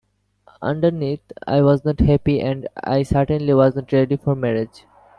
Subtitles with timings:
[0.63, 4.87] Underneath, I wasn't happy and I certainly wasn't ready for marriage.